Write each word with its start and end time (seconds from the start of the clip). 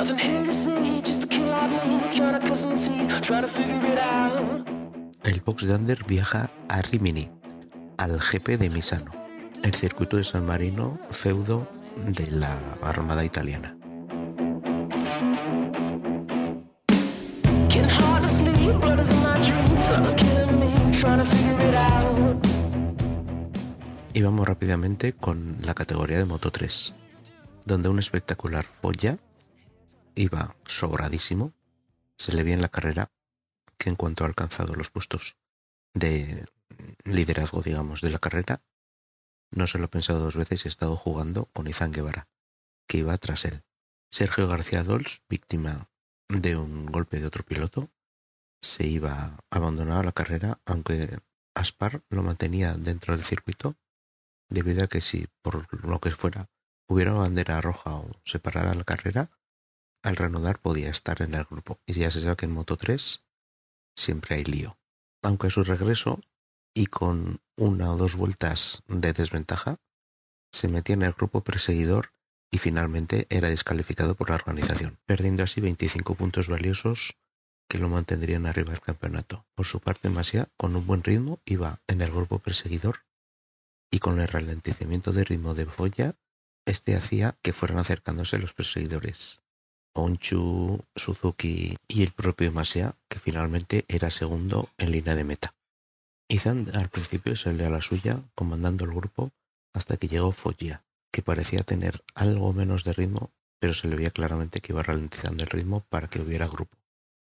Nothing 0.00 0.16
here 0.16 0.46
to 0.46 0.52
see, 0.52 1.02
just 1.02 1.24
a 1.24 1.26
kid 1.26 1.44
like 1.44 1.68
me 1.68 2.08
trying 2.08 2.32
to 2.32 2.40
cut 2.40 2.56
some 2.56 2.74
teeth, 2.74 3.20
trying 3.20 3.42
to 3.42 3.48
figure 3.48 3.84
it 3.84 3.98
out. 3.98 4.66
El 5.24 5.40
Box 5.44 5.66
Dander 5.66 6.02
viaja 6.06 6.50
a 6.70 6.80
Rimini, 6.80 7.30
al 7.98 8.18
GP 8.18 8.56
de 8.56 8.70
Misano, 8.70 9.12
el 9.62 9.74
circuito 9.74 10.16
de 10.16 10.24
San 10.24 10.46
Marino, 10.46 10.98
feudo 11.10 11.68
de 12.06 12.30
la 12.30 12.56
Armada 12.80 13.26
Italiana. 13.26 13.76
Y 24.14 24.22
vamos 24.22 24.48
rápidamente 24.48 25.12
con 25.12 25.58
la 25.60 25.74
categoría 25.74 26.16
de 26.16 26.24
Moto 26.24 26.50
3, 26.50 26.94
donde 27.66 27.90
un 27.90 27.98
espectacular 27.98 28.64
Foya 28.64 29.18
iba 30.20 30.54
sobradísimo, 30.66 31.54
se 32.16 32.32
le 32.32 32.42
vi 32.42 32.52
en 32.52 32.62
la 32.62 32.68
carrera 32.68 33.10
que 33.78 33.88
en 33.88 33.96
cuanto 33.96 34.24
ha 34.24 34.26
alcanzado 34.26 34.74
los 34.74 34.90
puestos 34.90 35.36
de 35.94 36.44
liderazgo, 37.04 37.62
digamos, 37.62 38.02
de 38.02 38.10
la 38.10 38.18
carrera, 38.18 38.62
no 39.50 39.66
se 39.66 39.78
lo 39.78 39.86
ha 39.86 39.90
pensado 39.90 40.20
dos 40.20 40.36
veces 40.36 40.64
y 40.64 40.68
ha 40.68 40.70
estado 40.70 40.96
jugando 40.96 41.46
con 41.46 41.66
Izan 41.66 41.92
Guevara, 41.92 42.28
que 42.86 42.98
iba 42.98 43.16
tras 43.18 43.46
él. 43.46 43.62
Sergio 44.10 44.46
García 44.46 44.84
Dols, 44.84 45.22
víctima 45.28 45.88
de 46.28 46.56
un 46.56 46.86
golpe 46.86 47.18
de 47.18 47.26
otro 47.26 47.42
piloto, 47.42 47.90
se 48.60 48.86
iba 48.86 49.38
abandonado 49.50 50.02
la 50.02 50.12
carrera, 50.12 50.60
aunque 50.66 51.18
Aspar 51.54 52.02
lo 52.10 52.22
mantenía 52.22 52.74
dentro 52.74 53.16
del 53.16 53.24
circuito, 53.24 53.76
debido 54.48 54.84
a 54.84 54.86
que 54.86 55.00
si 55.00 55.26
por 55.42 55.84
lo 55.84 55.98
que 55.98 56.10
fuera 56.10 56.48
hubiera 56.86 57.12
bandera 57.12 57.60
roja 57.60 57.96
o 57.96 58.20
se 58.24 58.38
parara 58.38 58.74
la 58.74 58.84
carrera, 58.84 59.30
al 60.02 60.16
reanudar 60.16 60.60
podía 60.60 60.90
estar 60.90 61.22
en 61.22 61.34
el 61.34 61.44
grupo. 61.44 61.80
Y 61.86 61.94
ya 61.94 62.10
se 62.10 62.20
sabe 62.20 62.36
que 62.36 62.46
en 62.46 62.52
Moto 62.52 62.76
3 62.76 63.24
siempre 63.96 64.36
hay 64.36 64.44
lío. 64.44 64.78
Aunque 65.22 65.48
a 65.48 65.50
su 65.50 65.64
regreso 65.64 66.20
y 66.74 66.86
con 66.86 67.40
una 67.56 67.92
o 67.92 67.96
dos 67.96 68.16
vueltas 68.16 68.82
de 68.88 69.12
desventaja, 69.12 69.78
se 70.52 70.68
metía 70.68 70.94
en 70.94 71.02
el 71.02 71.12
grupo 71.12 71.42
perseguidor 71.42 72.12
y 72.50 72.58
finalmente 72.58 73.26
era 73.30 73.48
descalificado 73.48 74.14
por 74.14 74.30
la 74.30 74.36
organización, 74.36 74.98
perdiendo 75.06 75.42
así 75.42 75.60
25 75.60 76.14
puntos 76.14 76.48
valiosos 76.48 77.16
que 77.68 77.78
lo 77.78 77.88
mantendrían 77.88 78.46
arriba 78.46 78.72
del 78.72 78.80
campeonato. 78.80 79.46
Por 79.54 79.66
su 79.66 79.78
parte, 79.80 80.10
Masia, 80.10 80.48
con 80.56 80.74
un 80.74 80.86
buen 80.86 81.04
ritmo, 81.04 81.40
iba 81.44 81.80
en 81.86 82.00
el 82.00 82.10
grupo 82.10 82.40
perseguidor 82.40 83.04
y 83.90 84.00
con 84.00 84.20
el 84.20 84.26
ralentizamiento 84.26 85.12
de 85.12 85.24
ritmo 85.24 85.54
de 85.54 85.66
Foya, 85.66 86.16
este 86.66 86.96
hacía 86.96 87.38
que 87.42 87.52
fueran 87.52 87.78
acercándose 87.78 88.38
los 88.38 88.54
perseguidores. 88.54 89.42
Onchu, 89.92 90.80
Suzuki 90.94 91.76
y 91.88 92.02
el 92.02 92.12
propio 92.12 92.52
Masia, 92.52 92.94
que 93.08 93.18
finalmente 93.18 93.84
era 93.88 94.10
segundo 94.10 94.68
en 94.78 94.92
línea 94.92 95.14
de 95.14 95.24
meta. 95.24 95.54
Izan 96.28 96.70
al 96.74 96.88
principio 96.88 97.34
salió 97.34 97.66
a 97.66 97.70
la 97.70 97.82
suya, 97.82 98.22
comandando 98.34 98.84
el 98.84 98.92
grupo, 98.92 99.32
hasta 99.74 99.96
que 99.96 100.08
llegó 100.08 100.32
Foggia, 100.32 100.84
que 101.12 101.22
parecía 101.22 101.62
tener 101.64 102.04
algo 102.14 102.52
menos 102.52 102.84
de 102.84 102.92
ritmo, 102.92 103.30
pero 103.58 103.74
se 103.74 103.88
le 103.88 103.96
veía 103.96 104.10
claramente 104.10 104.60
que 104.60 104.72
iba 104.72 104.82
ralentizando 104.82 105.42
el 105.42 105.50
ritmo 105.50 105.84
para 105.88 106.08
que 106.08 106.20
hubiera 106.20 106.46
grupo. 106.46 106.76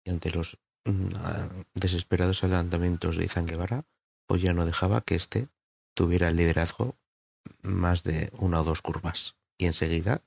Y 0.05 0.11
ante 0.11 0.31
los 0.31 0.59
mm, 0.87 1.09
ah, 1.17 1.49
desesperados 1.75 2.45
adelantamientos 2.45 3.17
de 3.17 3.25
Izan 3.25 3.47
Guevara, 3.47 3.85
Foggia 4.27 4.55
no 4.55 4.65
dejaba 4.65 5.03
que 5.03 5.17
éste 5.17 5.49
tuviera 5.95 6.29
el 6.29 6.37
liderazgo 6.37 6.97
más 7.63 8.05
de 8.05 8.31
una 8.39 8.61
o 8.61 8.65
dos 8.65 8.81
curvas. 8.81 9.37
Y 9.59 9.67
enseguida 9.67 10.23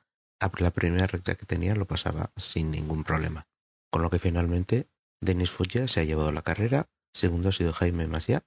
la 0.59 0.71
primera 0.71 1.07
recta 1.07 1.35
que 1.35 1.45
tenía 1.45 1.75
lo 1.75 1.85
pasaba 1.85 2.31
sin 2.35 2.71
ningún 2.71 3.03
problema. 3.03 3.47
Con 3.91 4.01
lo 4.01 4.09
que 4.09 4.19
finalmente 4.19 4.87
Denis 5.21 5.51
Foggia 5.51 5.87
se 5.87 6.01
ha 6.01 6.03
llevado 6.03 6.31
la 6.31 6.41
carrera, 6.41 6.87
segundo 7.13 7.49
ha 7.49 7.51
sido 7.51 7.73
Jaime 7.73 8.07
Masia 8.07 8.43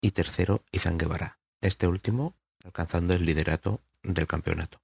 y 0.00 0.12
tercero 0.12 0.64
Izan 0.72 0.98
Guevara, 0.98 1.38
este 1.60 1.86
último 1.86 2.34
alcanzando 2.64 3.14
el 3.14 3.24
liderato 3.24 3.80
del 4.02 4.26
campeonato. 4.26 4.80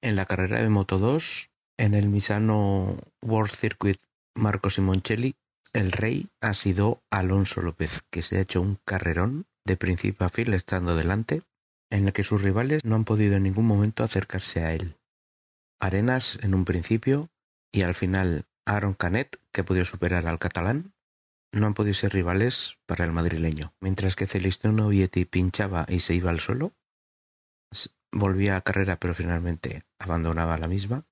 En 0.00 0.16
la 0.16 0.26
carrera 0.26 0.62
de 0.62 0.68
Moto 0.68 0.98
2, 0.98 1.50
en 1.78 1.94
el 1.94 2.08
Misano 2.08 2.96
World 3.22 3.52
Circuit 3.54 4.00
Marco 4.34 4.70
Simoncelli, 4.70 5.34
el 5.72 5.92
rey 5.92 6.28
ha 6.40 6.54
sido 6.54 7.00
Alonso 7.10 7.62
López, 7.62 8.02
que 8.10 8.22
se 8.22 8.38
ha 8.38 8.40
hecho 8.40 8.60
un 8.60 8.78
carrerón 8.84 9.46
de 9.64 9.76
principio 9.76 10.26
a 10.26 10.30
fin 10.30 10.52
estando 10.52 10.96
delante, 10.96 11.42
en 11.90 12.06
el 12.06 12.12
que 12.12 12.24
sus 12.24 12.42
rivales 12.42 12.84
no 12.84 12.96
han 12.96 13.04
podido 13.04 13.36
en 13.36 13.42
ningún 13.42 13.66
momento 13.66 14.02
acercarse 14.02 14.64
a 14.64 14.74
él. 14.74 14.96
Arenas 15.80 16.38
en 16.42 16.54
un 16.54 16.64
principio 16.64 17.30
y 17.72 17.82
al 17.82 17.94
final 17.94 18.44
Aaron 18.66 18.94
Canet, 18.94 19.40
que 19.52 19.64
pudo 19.64 19.84
superar 19.84 20.26
al 20.26 20.38
catalán, 20.38 20.92
no 21.52 21.66
han 21.66 21.74
podido 21.74 21.94
ser 21.94 22.12
rivales 22.12 22.78
para 22.86 23.04
el 23.04 23.12
madrileño. 23.12 23.72
Mientras 23.80 24.14
que 24.14 24.26
Celestino 24.26 24.88
Vietti 24.88 25.24
pinchaba 25.24 25.86
y 25.88 26.00
se 26.00 26.14
iba 26.14 26.30
al 26.30 26.40
suelo, 26.40 26.72
volvía 28.12 28.56
a 28.56 28.60
carrera 28.60 28.96
pero 28.96 29.14
finalmente 29.14 29.84
abandonaba 29.98 30.58
la 30.58 30.68
misma, 30.68 31.04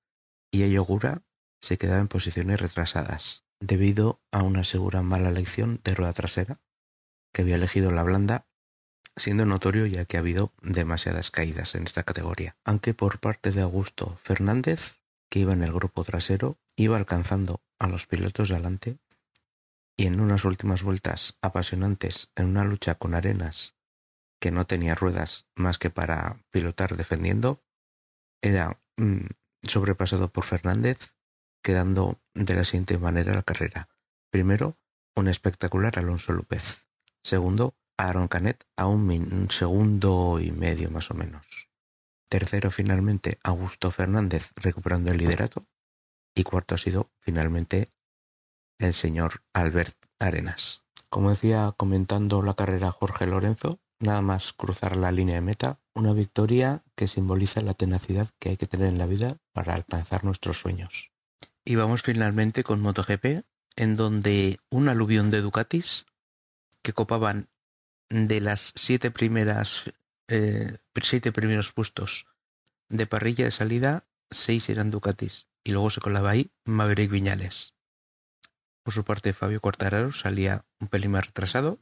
y 0.51 0.63
Eyogura 0.63 1.21
se 1.61 1.77
quedaba 1.77 1.99
en 1.99 2.07
posiciones 2.07 2.61
retrasadas, 2.61 3.43
debido 3.59 4.21
a 4.31 4.43
una 4.43 4.63
segura 4.63 5.01
mala 5.01 5.29
elección 5.29 5.81
de 5.83 5.93
rueda 5.93 6.13
trasera, 6.13 6.59
que 7.33 7.41
había 7.41 7.55
elegido 7.55 7.91
la 7.91 8.03
blanda 8.03 8.45
siendo 9.19 9.45
notorio 9.45 9.85
ya 9.85 10.05
que 10.05 10.17
ha 10.17 10.21
habido 10.21 10.51
demasiadas 10.61 11.29
caídas 11.29 11.75
en 11.75 11.83
esta 11.83 12.03
categoría, 12.03 12.55
aunque 12.63 12.93
por 12.93 13.19
parte 13.19 13.51
de 13.51 13.61
Augusto 13.61 14.17
Fernández, 14.23 14.99
que 15.29 15.39
iba 15.39 15.53
en 15.53 15.61
el 15.61 15.73
grupo 15.73 16.03
trasero, 16.03 16.57
iba 16.75 16.97
alcanzando 16.97 17.59
a 17.77 17.87
los 17.87 18.07
pilotos 18.07 18.49
de 18.49 18.55
adelante 18.55 18.97
y 19.97 20.07
en 20.07 20.21
unas 20.21 20.45
últimas 20.45 20.81
vueltas 20.81 21.37
apasionantes 21.41 22.31
en 22.35 22.47
una 22.47 22.63
lucha 22.63 22.95
con 22.95 23.13
Arenas 23.13 23.75
que 24.39 24.51
no 24.51 24.65
tenía 24.65 24.95
ruedas 24.95 25.47
más 25.55 25.77
que 25.77 25.89
para 25.89 26.37
pilotar 26.49 26.95
defendiendo, 26.95 27.59
era 28.41 28.79
mm, 28.95 29.25
sobrepasado 29.63 30.29
por 30.29 30.45
Fernández, 30.45 31.13
quedando 31.61 32.17
de 32.33 32.55
la 32.55 32.63
siguiente 32.63 32.97
manera 32.97 33.33
la 33.33 33.43
carrera. 33.43 33.89
Primero, 34.29 34.77
un 35.15 35.27
espectacular 35.27 35.99
Alonso 35.99 36.31
López. 36.31 36.85
Segundo, 37.21 37.75
Aaron 37.99 38.29
Canet 38.29 38.65
a 38.77 38.87
un, 38.87 39.09
un, 39.09 39.51
segundo 39.51 40.39
y 40.39 40.51
medio 40.51 40.89
más 40.89 41.11
o 41.11 41.13
menos. 41.13 41.67
Tercero 42.29 42.71
finalmente 42.71 43.39
Augusto 43.43 43.91
Fernández 43.91 44.51
recuperando 44.55 45.11
el 45.11 45.17
liderato. 45.17 45.65
Y 46.33 46.43
cuarto 46.43 46.75
ha 46.75 46.77
sido 46.77 47.09
finalmente 47.19 47.89
el 48.77 48.93
señor 48.93 49.41
Albert 49.53 49.97
Arenas. 50.17 50.83
Como 51.09 51.31
decía 51.31 51.73
comentando 51.75 52.41
la 52.41 52.53
carrera 52.53 52.91
Jorge 52.91 53.25
Lorenzo, 53.25 53.79
nada 53.99 54.21
más 54.21 54.53
cruzar 54.53 54.95
la 54.95 55.11
línea 55.11 55.35
de 55.35 55.41
meta, 55.41 55.79
una 55.93 56.13
victoria 56.13 56.83
que 56.95 57.07
simboliza 57.07 57.61
la 57.61 57.73
tenacidad 57.73 58.29
que 58.39 58.49
hay 58.49 58.57
que 58.57 58.67
tener 58.67 58.87
en 58.87 58.97
la 58.97 59.07
vida 59.07 59.35
para 59.51 59.73
alcanzar 59.73 60.23
nuestros 60.23 60.59
sueños. 60.59 61.11
Y 61.65 61.75
vamos 61.75 62.03
finalmente 62.03 62.63
con 62.63 62.79
MotoGP, 62.79 63.43
en 63.75 63.95
donde 63.97 64.59
un 64.69 64.87
aluvión 64.87 65.31
de 65.31 65.41
Ducatis 65.41 66.05
que 66.81 66.93
copaban 66.93 67.49
de 68.09 68.41
las 68.41 68.73
siete 68.75 69.11
primeras 69.11 69.91
eh, 70.27 70.77
siete 71.01 71.31
primeros 71.31 71.71
puestos 71.71 72.27
de 72.89 73.07
parrilla 73.07 73.45
de 73.45 73.51
salida, 73.51 74.03
seis 74.29 74.69
eran 74.69 74.91
Ducatis 74.91 75.47
y 75.63 75.71
luego 75.71 75.89
se 75.89 76.01
colaba 76.01 76.31
ahí 76.31 76.51
Maverick 76.65 77.11
Viñales. 77.11 77.73
Por 78.83 78.93
su 78.93 79.03
parte, 79.03 79.33
Fabio 79.33 79.61
Quartararo 79.61 80.11
salía 80.11 80.65
un 80.79 80.87
pelín 80.87 81.11
más 81.11 81.25
retrasado 81.25 81.79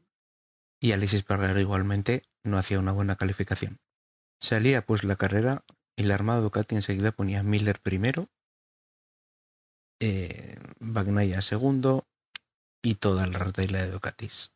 y 0.79 0.91
Alexis 0.91 1.23
Pargaro 1.23 1.59
igualmente 1.59 2.23
no 2.43 2.57
hacía 2.57 2.79
una 2.79 2.91
buena 2.91 3.15
calificación. 3.15 3.79
Salía 4.39 4.85
pues 4.85 5.03
la 5.03 5.15
carrera 5.15 5.63
y 5.95 6.03
la 6.03 6.15
armada 6.15 6.41
Ducati 6.41 6.75
enseguida 6.75 7.11
ponía 7.11 7.43
Miller 7.43 7.79
primero, 7.79 8.29
eh, 9.99 10.59
Bagnaia 10.79 11.41
segundo 11.41 12.05
y 12.83 12.95
toda 12.95 13.25
la 13.25 13.39
retahíla 13.39 13.81
de 13.81 13.91
Ducatis. 13.91 14.51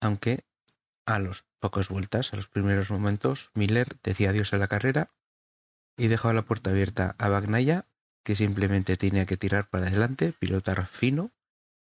Aunque 0.00 0.44
a 1.14 1.18
las 1.18 1.44
pocas 1.58 1.88
vueltas, 1.88 2.32
a 2.32 2.36
los 2.36 2.48
primeros 2.48 2.90
momentos, 2.90 3.50
Miller 3.54 3.88
decía 4.02 4.30
adiós 4.30 4.52
a 4.54 4.58
la 4.58 4.68
carrera 4.68 5.08
y 5.96 6.08
dejaba 6.08 6.34
la 6.34 6.42
puerta 6.42 6.70
abierta 6.70 7.14
a 7.18 7.28
Bagnaya, 7.28 7.84
que 8.24 8.34
simplemente 8.34 8.96
tenía 8.96 9.26
que 9.26 9.36
tirar 9.36 9.68
para 9.68 9.88
adelante, 9.88 10.32
pilotar 10.38 10.86
fino 10.86 11.30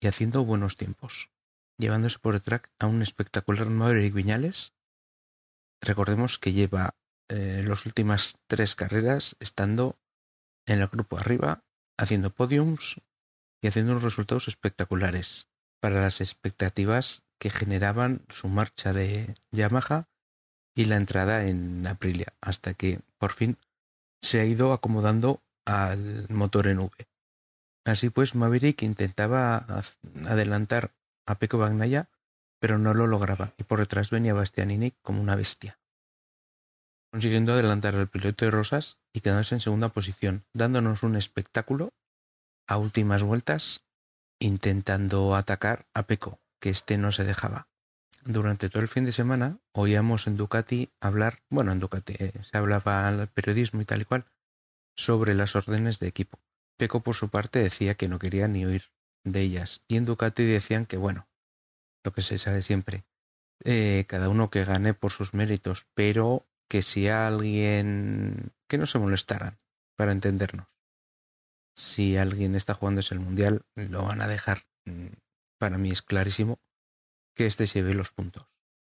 y 0.00 0.06
haciendo 0.06 0.44
buenos 0.44 0.76
tiempos, 0.76 1.30
llevándose 1.78 2.18
por 2.18 2.34
detrás 2.34 2.62
a 2.78 2.86
un 2.86 3.02
espectacular 3.02 3.68
Maverick 3.70 4.14
Viñales. 4.14 4.72
Recordemos 5.80 6.38
que 6.38 6.52
lleva 6.52 6.94
eh, 7.28 7.64
las 7.66 7.86
últimas 7.86 8.38
tres 8.46 8.74
carreras 8.74 9.36
estando 9.40 9.96
en 10.66 10.80
el 10.80 10.86
grupo 10.88 11.19
arriba, 11.19 11.62
haciendo 11.96 12.30
podiums 12.30 13.00
y 13.60 13.69
haciendo 13.69 13.92
unos 13.92 14.04
resultados 14.04 14.48
espectaculares 14.48 15.48
para 15.81 16.00
las 16.00 16.20
expectativas 16.20 17.25
que 17.38 17.50
generaban 17.50 18.23
su 18.28 18.49
marcha 18.49 18.93
de 18.93 19.34
Yamaha 19.50 20.06
y 20.75 20.87
la 20.87 20.96
entrada 20.96 21.46
en 21.46 21.87
Aprilia, 21.87 22.32
hasta 22.40 22.75
que 22.75 23.00
por 23.19 23.32
fin 23.32 23.56
se 24.20 24.40
ha 24.40 24.44
ido 24.44 24.73
acomodando 24.73 25.40
al 25.64 26.26
motor 26.28 26.67
en 26.67 26.81
V. 26.81 27.06
Así 27.84 28.11
pues, 28.11 28.34
Maverick 28.34 28.82
intentaba 28.82 29.67
adelantar 30.26 30.90
a 31.26 31.37
Pecco 31.37 31.58
Bagnaia, 31.58 32.08
pero 32.58 32.79
no 32.79 32.94
lo 32.94 33.06
lograba, 33.06 33.52
y 33.58 33.64
por 33.64 33.79
detrás 33.79 34.11
venía 34.11 34.34
Bastianini 34.34 34.93
como 35.02 35.20
una 35.20 35.37
bestia, 35.37 35.79
consiguiendo 37.12 37.52
adelantar 37.52 37.94
al 37.94 38.08
piloto 38.08 38.44
de 38.44 38.50
Rosas 38.50 38.99
y 39.12 39.20
quedándose 39.20 39.55
en 39.55 39.61
segunda 39.61 39.88
posición, 39.88 40.44
dándonos 40.52 41.02
un 41.02 41.17
espectáculo 41.17 41.93
a 42.67 42.79
últimas 42.79 43.22
vueltas 43.22 43.85
intentando 44.38 45.34
atacar 45.34 45.86
a 45.94 46.04
Peco, 46.04 46.40
que 46.60 46.70
éste 46.70 46.98
no 46.98 47.12
se 47.12 47.24
dejaba. 47.24 47.68
Durante 48.24 48.68
todo 48.68 48.82
el 48.82 48.88
fin 48.88 49.04
de 49.04 49.12
semana 49.12 49.58
oíamos 49.72 50.26
en 50.26 50.36
Ducati 50.36 50.90
hablar, 51.00 51.42
bueno, 51.48 51.72
en 51.72 51.80
Ducati 51.80 52.14
eh, 52.18 52.32
se 52.42 52.58
hablaba 52.58 53.06
al 53.06 53.28
periodismo 53.28 53.80
y 53.80 53.84
tal 53.84 54.02
y 54.02 54.04
cual, 54.04 54.24
sobre 54.96 55.34
las 55.34 55.54
órdenes 55.54 55.98
de 56.00 56.08
equipo. 56.08 56.40
Peco 56.76 57.00
por 57.00 57.14
su 57.14 57.28
parte 57.28 57.60
decía 57.60 57.94
que 57.94 58.08
no 58.08 58.18
quería 58.18 58.48
ni 58.48 58.64
oír 58.64 58.90
de 59.24 59.40
ellas, 59.40 59.82
y 59.88 59.96
en 59.96 60.04
Ducati 60.04 60.44
decían 60.44 60.86
que 60.86 60.96
bueno, 60.96 61.28
lo 62.04 62.12
que 62.12 62.22
se 62.22 62.38
sabe 62.38 62.62
siempre, 62.62 63.04
eh, 63.64 64.04
cada 64.08 64.28
uno 64.28 64.50
que 64.50 64.64
gane 64.64 64.92
por 64.92 65.10
sus 65.10 65.34
méritos, 65.34 65.86
pero 65.94 66.46
que 66.68 66.82
si 66.82 67.08
alguien 67.08 68.52
que 68.68 68.78
no 68.78 68.86
se 68.86 68.98
molestaran, 68.98 69.56
para 69.96 70.12
entendernos 70.12 70.75
si 71.76 72.17
alguien 72.17 72.55
está 72.55 72.75
jugando 72.75 73.00
ese 73.00 73.14
el 73.14 73.20
mundial, 73.20 73.62
lo 73.75 74.05
van 74.05 74.20
a 74.23 74.28
dejar. 74.28 74.64
Mm, 74.87 75.08
para 75.58 75.78
mí 75.78 75.90
es 75.90 76.02
clarísimo 76.02 76.58
que 77.34 77.46
este 77.46 77.67
se 77.67 77.82
ve 77.82 77.94
los 77.94 78.11
puntos, 78.11 78.46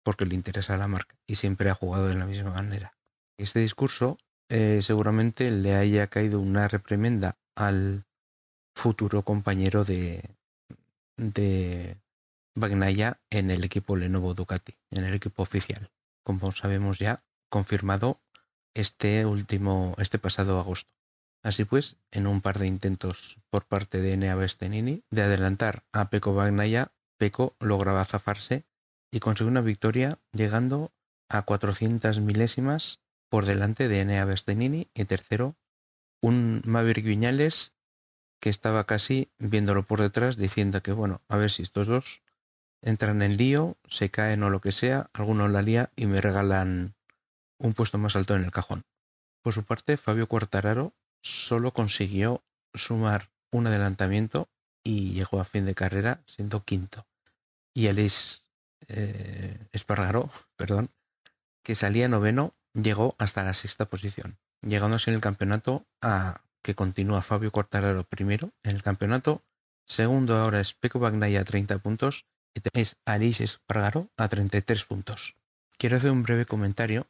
porque 0.04 0.26
le 0.26 0.34
interesa 0.34 0.74
a 0.74 0.78
la 0.78 0.88
marca 0.88 1.16
y 1.26 1.36
siempre 1.36 1.70
ha 1.70 1.74
jugado 1.74 2.08
de 2.08 2.14
la 2.14 2.26
misma 2.26 2.50
manera. 2.50 2.94
Este 3.38 3.60
discurso 3.60 4.18
eh, 4.48 4.80
seguramente 4.82 5.50
le 5.50 5.74
haya 5.74 6.06
caído 6.06 6.40
una 6.40 6.68
reprimenda 6.68 7.38
al 7.56 8.04
futuro 8.76 9.22
compañero 9.22 9.84
de, 9.84 10.22
de 11.16 11.96
Bagnaya 12.54 13.18
en 13.30 13.50
el 13.50 13.64
equipo 13.64 13.96
Lenovo 13.96 14.34
Ducati, 14.34 14.74
en 14.90 15.04
el 15.04 15.14
equipo 15.14 15.42
oficial. 15.42 15.90
Como 16.22 16.52
sabemos 16.52 16.98
ya, 16.98 17.22
confirmado 17.48 18.20
este 18.74 19.24
último, 19.24 19.94
este 19.98 20.18
pasado 20.18 20.58
agosto. 20.58 20.90
Así 21.44 21.66
pues, 21.66 21.98
en 22.10 22.26
un 22.26 22.40
par 22.40 22.58
de 22.58 22.66
intentos 22.66 23.36
por 23.50 23.66
parte 23.66 24.00
de 24.00 24.14
Enea 24.14 24.34
Bestenini 24.34 25.04
de 25.10 25.22
adelantar 25.22 25.84
a 25.92 26.08
Peco 26.08 26.34
Bagnaya, 26.34 26.92
Peco 27.18 27.54
lograba 27.60 28.04
zafarse 28.06 28.64
y 29.12 29.20
consiguió 29.20 29.50
una 29.50 29.60
victoria 29.60 30.18
llegando 30.32 30.90
a 31.28 31.42
400 31.42 32.20
milésimas 32.20 33.00
por 33.28 33.44
delante 33.44 33.88
de 33.88 34.00
Enea 34.00 34.24
Bestenini 34.24 34.88
y 34.94 35.04
tercero 35.04 35.56
un 36.22 36.62
Maverick 36.64 37.04
Viñales 37.04 37.74
que 38.40 38.48
estaba 38.48 38.84
casi 38.84 39.30
viéndolo 39.38 39.82
por 39.82 40.00
detrás 40.00 40.38
diciendo 40.38 40.82
que 40.82 40.92
bueno, 40.92 41.20
a 41.28 41.36
ver 41.36 41.50
si 41.50 41.62
estos 41.62 41.86
dos 41.86 42.22
entran 42.80 43.20
en 43.20 43.36
lío, 43.36 43.76
se 43.86 44.10
caen 44.10 44.42
o 44.44 44.50
lo 44.50 44.62
que 44.62 44.72
sea, 44.72 45.10
alguno 45.12 45.46
la 45.48 45.60
lía 45.60 45.90
y 45.94 46.06
me 46.06 46.22
regalan 46.22 46.94
un 47.58 47.74
puesto 47.74 47.98
más 47.98 48.16
alto 48.16 48.34
en 48.34 48.44
el 48.44 48.50
cajón. 48.50 48.84
Por 49.42 49.52
su 49.52 49.64
parte, 49.64 49.98
Fabio 49.98 50.26
Quartararo 50.26 50.94
solo 51.24 51.72
consiguió 51.72 52.42
sumar 52.74 53.30
un 53.50 53.66
adelantamiento 53.66 54.48
y 54.84 55.12
llegó 55.12 55.40
a 55.40 55.44
fin 55.44 55.64
de 55.64 55.74
carrera 55.74 56.20
siendo 56.26 56.62
quinto. 56.64 57.06
Y 57.72 57.88
Alice 57.88 58.42
eh, 58.88 59.58
perdón, 60.56 60.84
que 61.64 61.74
salía 61.74 62.08
noveno, 62.08 62.52
llegó 62.74 63.16
hasta 63.18 63.42
la 63.42 63.54
sexta 63.54 63.86
posición, 63.86 64.36
llegándose 64.60 65.10
en 65.10 65.16
el 65.16 65.22
campeonato 65.22 65.86
a 66.02 66.42
que 66.62 66.74
continúa 66.74 67.22
Fabio 67.22 67.50
Cortararo 67.50 68.04
primero 68.04 68.52
en 68.62 68.76
el 68.76 68.82
campeonato, 68.82 69.42
segundo 69.86 70.36
ahora 70.36 70.60
es 70.60 70.74
Peco 70.74 70.98
Bagnaya 70.98 71.40
a 71.40 71.44
30 71.44 71.78
puntos 71.78 72.26
y 72.54 72.60
es 72.74 72.96
Alice 73.04 73.42
Espargaró 73.42 74.10
a 74.16 74.28
33 74.28 74.84
puntos. 74.84 75.36
Quiero 75.78 75.96
hacer 75.96 76.10
un 76.10 76.22
breve 76.22 76.44
comentario 76.44 77.06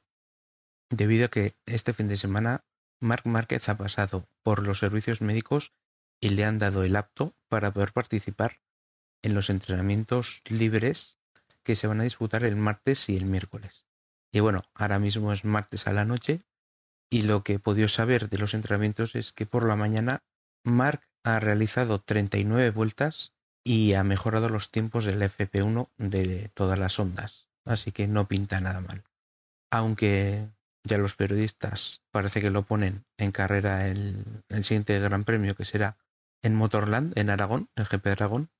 debido 0.90 1.26
a 1.26 1.28
que 1.28 1.54
este 1.66 1.92
fin 1.92 2.08
de 2.08 2.16
semana 2.16 2.62
Marc 3.00 3.26
Márquez 3.26 3.68
ha 3.68 3.76
pasado 3.76 4.28
por 4.42 4.62
los 4.62 4.78
servicios 4.78 5.20
médicos 5.20 5.72
y 6.20 6.30
le 6.30 6.44
han 6.44 6.58
dado 6.58 6.84
el 6.84 6.96
apto 6.96 7.34
para 7.48 7.72
poder 7.72 7.92
participar 7.92 8.60
en 9.22 9.34
los 9.34 9.50
entrenamientos 9.50 10.42
libres 10.48 11.18
que 11.62 11.74
se 11.74 11.86
van 11.86 12.00
a 12.00 12.04
disputar 12.04 12.44
el 12.44 12.56
martes 12.56 13.08
y 13.08 13.16
el 13.16 13.24
miércoles. 13.24 13.86
Y 14.32 14.40
bueno, 14.40 14.64
ahora 14.74 14.98
mismo 14.98 15.32
es 15.32 15.44
martes 15.44 15.86
a 15.86 15.92
la 15.92 16.04
noche 16.04 16.42
y 17.10 17.22
lo 17.22 17.42
que 17.42 17.54
he 17.54 17.58
podido 17.58 17.88
saber 17.88 18.28
de 18.28 18.38
los 18.38 18.54
entrenamientos 18.54 19.14
es 19.14 19.32
que 19.32 19.46
por 19.46 19.66
la 19.66 19.76
mañana 19.76 20.22
Marc 20.64 21.08
ha 21.22 21.40
realizado 21.40 22.00
39 22.00 22.70
vueltas 22.70 23.32
y 23.64 23.94
ha 23.94 24.04
mejorado 24.04 24.48
los 24.48 24.70
tiempos 24.70 25.04
del 25.04 25.22
FP1 25.22 25.88
de 25.96 26.50
todas 26.54 26.78
las 26.78 26.98
ondas, 26.98 27.48
así 27.64 27.92
que 27.92 28.06
no 28.06 28.28
pinta 28.28 28.60
nada 28.60 28.80
mal. 28.80 29.04
Aunque 29.70 30.48
ya 30.84 30.98
los 30.98 31.16
periodistas 31.16 32.02
parece 32.10 32.40
que 32.40 32.50
lo 32.50 32.62
ponen 32.62 33.06
en 33.16 33.32
carrera 33.32 33.88
el, 33.88 34.42
siguiente 34.62 34.98
Gran 35.00 35.24
Premio 35.24 35.54
que 35.54 35.64
será 35.64 35.96
en 36.42 36.54
Motorland, 36.54 37.16
en 37.18 37.30
Aragón, 37.30 37.70
en 37.74 37.84
GP 37.84 38.04
de 38.04 38.10
Aragón. 38.10 38.50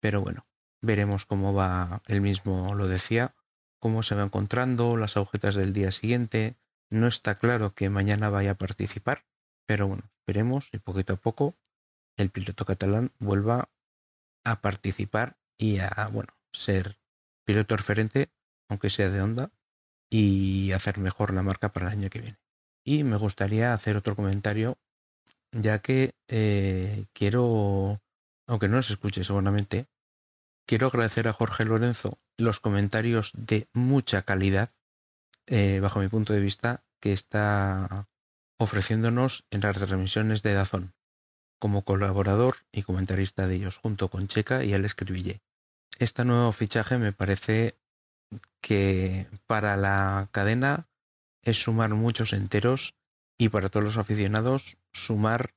Pero 0.00 0.20
bueno, 0.20 0.46
veremos 0.82 1.26
cómo 1.26 1.54
va, 1.54 2.02
él 2.08 2.20
mismo 2.20 2.74
lo 2.74 2.88
decía, 2.88 3.34
cómo 3.78 4.02
se 4.02 4.16
va 4.16 4.24
encontrando, 4.24 4.96
las 4.96 5.16
agujetas 5.16 5.54
del 5.54 5.72
día 5.72 5.92
siguiente. 5.92 6.56
No 6.90 7.06
está 7.06 7.36
claro 7.36 7.72
que 7.72 7.88
mañana 7.88 8.30
vaya 8.30 8.52
a 8.52 8.58
participar, 8.58 9.24
pero 9.64 9.86
bueno, 9.86 10.02
esperemos 10.18 10.70
y 10.72 10.78
poquito 10.78 11.14
a 11.14 11.16
poco 11.16 11.54
el 12.16 12.30
piloto 12.30 12.64
catalán 12.64 13.12
vuelva 13.20 13.68
a 14.44 14.60
participar 14.60 15.36
y 15.56 15.78
a, 15.78 16.08
bueno, 16.12 16.32
ser 16.52 16.96
piloto 17.44 17.76
referente, 17.76 18.30
aunque 18.68 18.90
sea 18.90 19.08
de 19.08 19.22
onda, 19.22 19.50
y 20.10 20.72
hacer 20.72 20.98
mejor 20.98 21.32
la 21.32 21.42
marca 21.42 21.70
para 21.70 21.86
el 21.86 21.92
año 21.92 22.10
que 22.10 22.20
viene. 22.20 22.38
Y 22.84 23.04
me 23.04 23.16
gustaría 23.16 23.72
hacer 23.72 23.96
otro 23.96 24.16
comentario, 24.16 24.76
ya 25.52 25.78
que 25.78 26.14
eh, 26.28 27.06
quiero, 27.12 28.00
aunque 28.46 28.68
no 28.68 28.82
se 28.82 28.94
escuche 28.94 29.22
seguramente, 29.22 29.86
quiero 30.66 30.88
agradecer 30.88 31.28
a 31.28 31.32
Jorge 31.32 31.64
Lorenzo 31.64 32.18
los 32.36 32.58
comentarios 32.58 33.32
de 33.34 33.68
mucha 33.72 34.22
calidad, 34.22 34.70
eh, 35.46 35.78
bajo 35.80 36.00
mi 36.00 36.08
punto 36.08 36.32
de 36.32 36.40
vista, 36.40 36.82
que 37.00 37.12
está 37.12 38.08
ofreciéndonos 38.58 39.46
en 39.50 39.60
las 39.60 39.76
transmisiones 39.76 40.42
de 40.42 40.54
Dazón, 40.54 40.92
como 41.58 41.82
colaborador 41.82 42.56
y 42.72 42.82
comentarista 42.82 43.46
de 43.46 43.56
ellos, 43.56 43.78
junto 43.78 44.08
con 44.08 44.26
Checa 44.28 44.64
y 44.64 44.74
el 44.74 44.84
Escribille. 44.84 45.40
Este 45.98 46.24
nuevo 46.24 46.50
fichaje 46.52 46.98
me 46.98 47.12
parece 47.12 47.79
que 48.60 49.26
para 49.46 49.76
la 49.76 50.28
cadena 50.32 50.86
es 51.42 51.62
sumar 51.62 51.90
muchos 51.90 52.32
enteros 52.32 52.94
y 53.38 53.48
para 53.48 53.68
todos 53.68 53.84
los 53.84 53.96
aficionados 53.96 54.76
sumar 54.92 55.54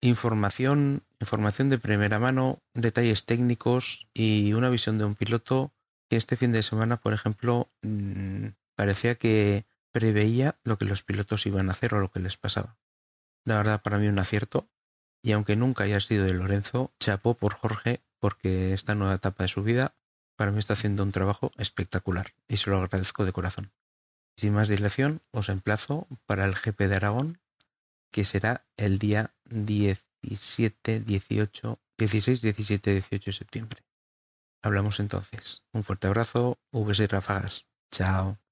información, 0.00 1.02
información 1.20 1.70
de 1.70 1.78
primera 1.78 2.18
mano, 2.18 2.60
detalles 2.74 3.24
técnicos 3.24 4.08
y 4.12 4.52
una 4.52 4.68
visión 4.68 4.98
de 4.98 5.04
un 5.04 5.14
piloto 5.14 5.72
que 6.08 6.16
este 6.16 6.36
fin 6.36 6.52
de 6.52 6.62
semana, 6.62 6.98
por 6.98 7.14
ejemplo, 7.14 7.68
mm, 7.82 8.48
parecía 8.76 9.14
que 9.14 9.64
preveía 9.92 10.56
lo 10.62 10.76
que 10.76 10.84
los 10.84 11.02
pilotos 11.02 11.46
iban 11.46 11.68
a 11.68 11.72
hacer 11.72 11.94
o 11.94 12.00
lo 12.00 12.10
que 12.10 12.20
les 12.20 12.36
pasaba. 12.36 12.76
La 13.44 13.56
verdad, 13.56 13.80
para 13.82 13.98
mí 13.98 14.08
un 14.08 14.18
acierto. 14.18 14.68
Y 15.22 15.32
aunque 15.32 15.56
nunca 15.56 15.84
haya 15.84 16.00
sido 16.00 16.24
de 16.24 16.34
Lorenzo, 16.34 16.92
chapó 17.00 17.34
por 17.34 17.54
Jorge 17.54 18.00
porque 18.18 18.74
esta 18.74 18.94
nueva 18.94 19.14
etapa 19.14 19.44
de 19.44 19.48
su 19.48 19.62
vida 19.62 19.94
para 20.36 20.50
mí 20.50 20.58
está 20.58 20.74
haciendo 20.74 21.02
un 21.02 21.12
trabajo 21.12 21.52
espectacular 21.56 22.34
y 22.48 22.56
se 22.56 22.70
lo 22.70 22.78
agradezco 22.78 23.24
de 23.24 23.32
corazón. 23.32 23.72
Sin 24.36 24.54
más 24.54 24.68
dilación, 24.68 25.22
os 25.30 25.48
emplazo 25.48 26.08
para 26.26 26.44
el 26.44 26.54
GP 26.54 26.88
de 26.88 26.96
Aragón, 26.96 27.40
que 28.10 28.24
será 28.24 28.66
el 28.76 28.98
día 28.98 29.34
17, 29.44 31.00
18, 31.00 31.80
16, 31.98 32.42
17, 32.42 32.92
18 32.92 33.24
de 33.30 33.32
septiembre. 33.32 33.84
Hablamos 34.62 34.98
entonces. 34.98 35.64
Un 35.72 35.84
fuerte 35.84 36.06
abrazo, 36.06 36.58
Vs 36.72 37.08
ráfagas. 37.10 37.66
Chao. 37.90 38.43